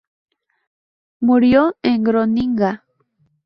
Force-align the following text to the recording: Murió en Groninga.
Murió 1.19 1.75
en 1.83 2.01
Groninga. 2.03 2.83